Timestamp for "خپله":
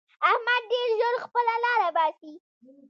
1.25-1.53